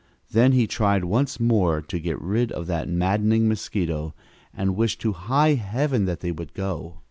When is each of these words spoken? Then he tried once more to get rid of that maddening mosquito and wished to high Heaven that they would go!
Then 0.31 0.53
he 0.53 0.65
tried 0.65 1.03
once 1.05 1.39
more 1.39 1.79
to 1.79 1.99
get 1.99 2.19
rid 2.19 2.51
of 2.53 2.65
that 2.65 2.89
maddening 2.89 3.47
mosquito 3.47 4.15
and 4.51 4.75
wished 4.75 4.99
to 5.01 5.13
high 5.13 5.53
Heaven 5.53 6.05
that 6.05 6.21
they 6.21 6.31
would 6.31 6.55
go! 6.55 6.95